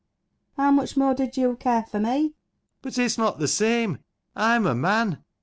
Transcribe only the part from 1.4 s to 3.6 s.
care for me? ALAN. But it's not the